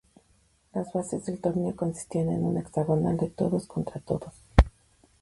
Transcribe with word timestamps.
Las 0.73 0.91
bases 0.93 1.27
del 1.27 1.37
torneo 1.39 1.75
consistían 1.75 2.29
en 2.29 2.43
un 2.43 2.57
hexagonal 2.57 3.17
de 3.17 3.29
todos 3.29 3.67
contra 3.67 3.99
todos. 4.01 4.33